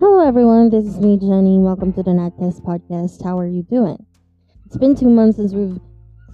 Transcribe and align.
Hello, 0.00 0.24
everyone. 0.24 0.70
This 0.70 0.86
is 0.86 1.00
me, 1.00 1.18
Jenny. 1.18 1.58
Welcome 1.58 1.92
to 1.94 2.04
the 2.04 2.14
Night 2.14 2.32
Cast 2.38 2.62
Podcast. 2.62 3.20
How 3.24 3.36
are 3.36 3.48
you 3.48 3.64
doing? 3.64 4.06
It's 4.64 4.76
been 4.76 4.94
two 4.94 5.08
months 5.08 5.38
since 5.38 5.52
we've 5.52 5.76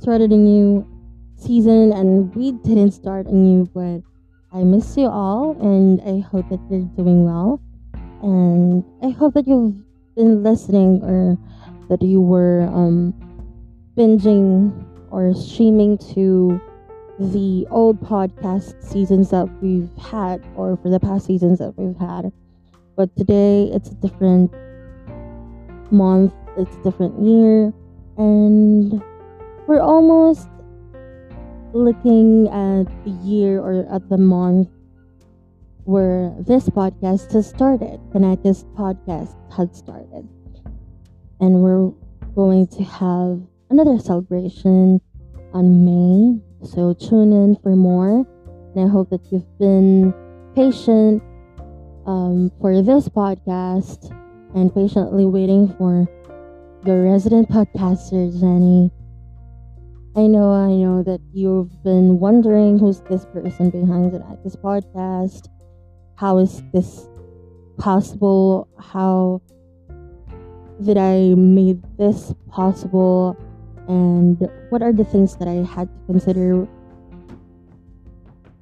started 0.01 0.33
a 0.33 0.37
new 0.37 0.87
season, 1.37 1.91
and 1.91 2.35
we 2.35 2.53
didn't 2.53 2.91
start 2.91 3.25
anew, 3.27 3.67
but 3.73 4.03
I 4.53 4.65
miss 4.65 4.99
you 4.99 5.07
all, 5.07 5.57
and 5.63 5.99
I 6.03 6.21
hope 6.21 6.47
that 6.51 6.61
you're 6.69 6.83
doing 6.95 7.25
well. 7.25 7.59
And 8.23 8.85
I 9.03 9.09
hope 9.09 9.33
that 9.33 9.49
you've 9.49 9.77
been 10.15 10.43
listening 10.43 11.03
or 11.03 11.39
that 11.89 12.03
you 12.03 12.21
were 12.21 12.65
um, 12.65 13.15
binging 13.97 14.87
or 15.11 15.33
streaming 15.33 15.97
to 16.13 16.61
the 17.19 17.67
old 17.71 17.99
podcast 18.03 18.85
seasons 18.85 19.31
that 19.31 19.49
we've 19.63 19.89
had, 19.97 20.45
or 20.55 20.77
for 20.77 20.91
the 20.91 21.01
past 21.01 21.25
seasons 21.25 21.61
that 21.61 21.79
we've 21.79 21.97
had. 21.97 22.31
But 22.97 23.15
today 23.17 23.71
it's 23.73 23.91
a 23.91 23.95
different 23.95 24.53
month, 25.91 26.33
it's 26.57 26.75
a 26.77 26.83
different 26.83 27.21
year, 27.21 27.73
and 28.17 29.03
we're 29.67 29.81
almost 29.81 30.49
looking 31.73 32.47
at 32.49 32.87
the 33.05 33.11
year 33.27 33.61
or 33.61 33.85
at 33.93 34.09
the 34.09 34.19
month 34.19 34.69
where 35.85 36.33
this 36.39 36.69
podcast 36.69 37.33
has 37.33 37.49
started, 37.49 38.01
Night 38.15 38.43
Cast 38.43 38.67
podcast 38.75 39.35
had 39.53 39.75
started. 39.75 40.29
And 41.41 41.63
we're 41.63 41.91
going 42.35 42.69
to 42.69 42.85
have 42.85 43.41
another 43.71 43.99
celebration 43.99 45.01
on 45.53 45.85
May. 45.85 46.41
So 46.65 46.95
tune 46.95 47.33
in 47.33 47.57
for 47.57 47.75
more. 47.75 48.25
And 48.75 48.85
I 48.85 48.89
hope 48.89 49.11
that 49.11 49.33
you've 49.33 49.59
been 49.59 50.15
patient 50.55 51.23
um, 52.07 52.53
for 52.61 52.83
this 52.83 53.09
podcast 53.09 54.11
and 54.55 54.73
patiently 54.75 55.27
waiting 55.27 55.69
for 55.79 56.07
your 56.85 57.03
resident 57.03 57.49
podcaster, 57.49 58.31
Jenny. 58.39 58.91
I 60.17 60.29
know, 60.29 60.53
I 60.53 60.71
know 60.71 61.03
that 61.03 61.21
you've 61.33 61.83
been 61.83 62.21
wondering 62.21 62.79
who's 62.79 63.01
this 63.01 63.25
person 63.27 63.71
behind 63.71 64.13
this 64.45 64.55
podcast. 64.55 65.49
How 66.17 66.39
is 66.39 66.63
this 66.73 67.09
possible? 67.79 68.69
How 68.79 69.43
did 70.83 70.99
I 70.99 71.35
make 71.35 71.79
this 71.97 72.33
possible? 72.49 73.37
And 73.89 74.39
what 74.69 74.83
are 74.83 74.93
the 74.93 75.05
things 75.05 75.37
that 75.37 75.49
I 75.49 75.67
had 75.67 75.89
to 75.89 76.01
consider 76.07 76.69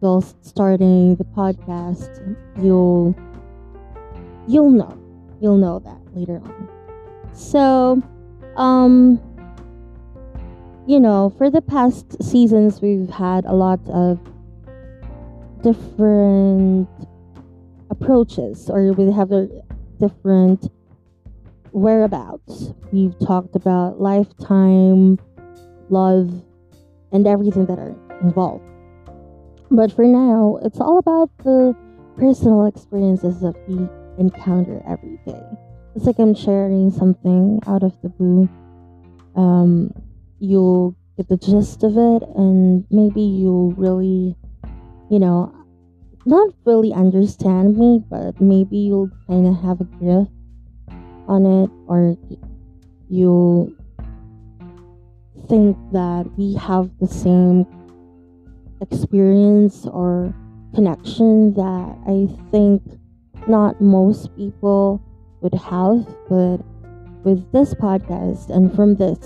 while 0.00 0.22
starting 0.40 1.16
the 1.16 1.24
podcast? 1.24 2.36
You'll 2.62 3.14
you'll 4.48 4.70
know. 4.70 4.98
You'll 5.40 5.58
know 5.58 5.78
that 5.80 6.00
later 6.14 6.36
on. 6.36 6.68
So, 7.32 8.02
um 8.56 9.20
you 10.86 10.98
know, 10.98 11.32
for 11.38 11.48
the 11.48 11.62
past 11.62 12.22
seasons, 12.22 12.80
we've 12.80 13.08
had 13.08 13.44
a 13.44 13.52
lot 13.52 13.80
of 13.88 14.18
different 15.62 16.88
approaches, 17.88 18.68
or 18.68 18.92
we 18.92 19.12
have 19.12 19.30
a 19.30 19.48
different 20.00 20.68
whereabouts. 21.70 22.72
We've 22.90 23.16
talked 23.20 23.54
about 23.54 24.00
lifetime, 24.00 25.18
love, 25.88 26.42
and 27.12 27.26
everything 27.26 27.66
that 27.66 27.78
are 27.78 27.94
involved. 28.20 28.64
But 29.70 29.92
for 29.92 30.04
now, 30.04 30.58
it's 30.64 30.80
all 30.80 30.98
about 30.98 31.30
the 31.38 31.76
personal 32.18 32.66
experiences 32.66 33.40
that 33.40 33.54
we 33.68 33.88
encounter 34.18 34.82
every 34.86 35.18
day. 35.26 35.42
It's 35.94 36.06
like 36.06 36.18
I'm 36.18 36.34
sharing 36.34 36.90
something 36.90 37.60
out 37.66 37.82
of 37.82 38.00
the 38.02 38.08
blue. 38.08 38.48
Um, 39.36 39.92
you'll 40.38 40.96
get 41.16 41.28
the 41.28 41.36
gist 41.36 41.82
of 41.82 41.96
it 41.96 42.22
and 42.36 42.84
maybe 42.90 43.20
you'll 43.20 43.72
really 43.72 44.34
you 45.10 45.18
know 45.18 45.54
not 46.24 46.48
really 46.64 46.92
understand 46.92 47.76
me 47.76 48.02
but 48.10 48.40
maybe 48.40 48.78
you'll 48.78 49.10
kind 49.26 49.46
of 49.46 49.54
have 49.62 49.80
a 49.80 49.84
grip 49.84 50.28
on 51.28 51.46
it 51.46 51.70
or 51.86 52.16
you'll 53.08 53.70
think 55.48 55.76
that 55.92 56.28
we 56.36 56.54
have 56.54 56.90
the 56.98 57.06
same 57.06 57.66
experience 58.80 59.86
or 59.86 60.34
connection 60.74 61.52
that 61.54 61.98
I 62.06 62.26
think 62.50 62.82
not 63.48 63.80
most 63.80 64.34
people 64.36 65.00
would 65.40 65.54
have 65.54 66.06
but 66.28 66.58
with 67.24 67.50
this 67.52 67.74
podcast 67.74 68.50
and 68.50 68.74
from 68.74 68.96
this 68.96 69.18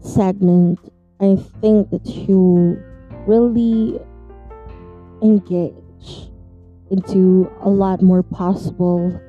segment, 0.00 0.78
I 1.20 1.36
think 1.60 1.90
that 1.90 2.06
you 2.06 2.82
really 3.26 4.00
engage 5.22 6.30
into 6.90 7.50
a 7.62 7.68
lot 7.68 8.00
more 8.00 8.22
possible 8.22 9.20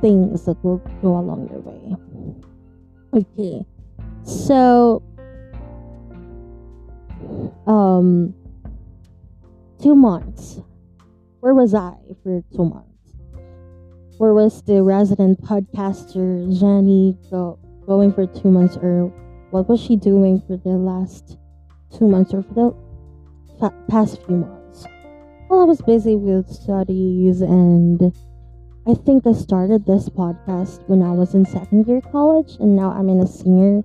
things 0.00 0.44
that 0.44 0.62
will 0.62 0.78
go 1.00 1.16
along 1.16 1.48
your 1.50 1.60
way. 1.60 1.96
Okay, 3.14 3.64
so 4.22 5.02
um, 7.66 8.34
two 9.80 9.94
months. 9.94 10.60
Where 11.44 11.52
was 11.52 11.74
I 11.74 11.92
for 12.22 12.42
two 12.56 12.64
months? 12.64 13.12
Where 14.16 14.32
was 14.32 14.62
the 14.62 14.82
resident 14.82 15.42
podcaster 15.42 16.48
Jenny 16.58 17.18
go, 17.30 17.58
going 17.86 18.14
for 18.14 18.26
two 18.26 18.50
months 18.50 18.78
or 18.78 19.12
what 19.50 19.68
was 19.68 19.78
she 19.78 19.96
doing 19.96 20.40
for 20.46 20.56
the 20.56 20.70
last 20.70 21.36
two 21.94 22.08
months 22.08 22.32
or 22.32 22.44
for 22.44 22.54
the 22.54 23.58
fa- 23.58 23.74
past 23.90 24.22
few 24.24 24.36
months? 24.36 24.86
Well, 25.50 25.60
I 25.60 25.64
was 25.64 25.82
busy 25.82 26.16
with 26.16 26.48
studies, 26.48 27.42
and 27.42 28.00
I 28.86 28.94
think 28.94 29.26
I 29.26 29.34
started 29.34 29.84
this 29.84 30.08
podcast 30.08 30.88
when 30.88 31.02
I 31.02 31.10
was 31.10 31.34
in 31.34 31.44
second 31.44 31.86
year 31.86 32.00
college, 32.00 32.56
and 32.58 32.74
now 32.74 32.90
I'm 32.90 33.10
in 33.10 33.20
a 33.20 33.26
senior 33.26 33.82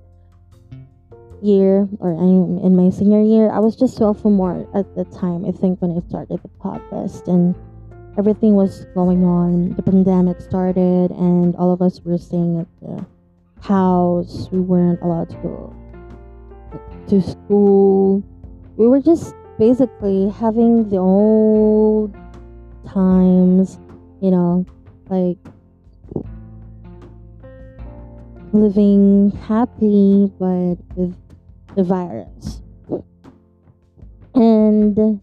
year, 1.41 1.87
or 1.99 2.11
I'm 2.11 2.57
in 2.59 2.75
my 2.75 2.89
senior 2.89 3.21
year. 3.21 3.49
I 3.51 3.59
was 3.59 3.75
just 3.75 3.95
sophomore 3.97 4.67
at 4.75 4.95
the 4.95 5.05
time, 5.05 5.45
I 5.45 5.51
think, 5.51 5.81
when 5.81 5.91
I 5.91 6.07
started 6.07 6.39
the 6.41 6.49
podcast, 6.59 7.27
and 7.27 7.55
everything 8.17 8.53
was 8.53 8.85
going 8.93 9.23
on. 9.23 9.75
The 9.75 9.83
pandemic 9.83 10.41
started, 10.41 11.11
and 11.11 11.55
all 11.55 11.71
of 11.71 11.81
us 11.81 12.01
were 12.01 12.17
staying 12.17 12.59
at 12.59 12.67
the 12.81 13.05
house. 13.61 14.49
We 14.51 14.59
weren't 14.59 15.01
allowed 15.01 15.29
to 15.29 15.37
go 15.37 15.75
to 17.07 17.21
school. 17.21 18.23
We 18.77 18.87
were 18.87 19.01
just 19.01 19.33
basically 19.57 20.29
having 20.29 20.89
the 20.89 20.97
old 20.97 22.15
times, 22.87 23.79
you 24.21 24.31
know, 24.31 24.65
like 25.09 25.37
living 28.51 29.31
happy 29.47 30.31
but 30.39 30.75
with 30.95 31.15
the 31.75 31.83
virus. 31.83 32.61
And 34.35 35.21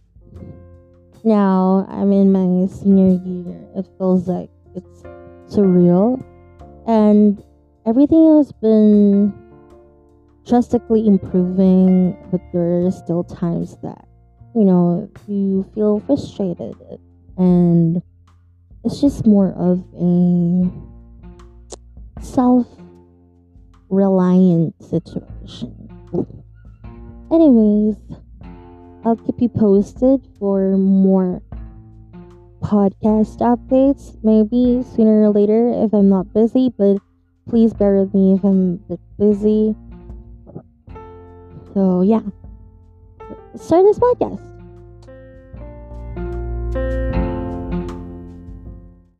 now 1.25 1.87
I'm 1.89 2.13
in 2.13 2.33
my 2.33 2.67
senior 2.69 3.21
year. 3.25 3.67
It 3.77 3.87
feels 3.99 4.29
like 4.29 4.51
it's 4.75 5.03
surreal. 5.55 6.23
And 6.87 7.43
everything 7.87 8.37
has 8.37 8.53
been 8.53 9.33
drastically 10.47 11.07
improving, 11.07 12.17
but 12.31 12.41
there 12.53 12.87
are 12.87 12.91
still 12.91 13.25
times 13.25 13.77
that, 13.83 14.07
you 14.55 14.65
know, 14.65 15.11
you 15.27 15.65
feel 15.75 16.01
frustrated 16.01 16.77
and 17.37 18.03
it's 18.85 19.01
just 19.01 19.27
more 19.27 19.53
of 19.53 19.85
a 19.99 20.71
self 22.23 22.67
reliant 23.89 24.75
situation. 24.83 25.86
Anyways, 27.31 27.97
I'll 29.05 29.17
keep 29.17 29.41
you 29.41 29.49
posted 29.49 30.27
for 30.39 30.77
more 30.77 31.43
podcast 32.63 33.39
updates, 33.39 34.17
maybe 34.23 34.83
sooner 34.95 35.23
or 35.23 35.31
later 35.31 35.71
if 35.85 35.93
I'm 35.93 36.09
not 36.09 36.33
busy, 36.33 36.73
but 36.77 36.99
Please 37.49 37.73
bear 37.73 37.95
with 38.01 38.13
me 38.13 38.35
if 38.35 38.43
I'm 38.43 38.81
a 38.91 38.97
bit 38.97 39.01
busy. 39.19 39.77
So, 41.75 42.03
yeah. 42.03 42.23
Start 43.55 43.85
this 43.85 44.01
podcast. 44.01 44.56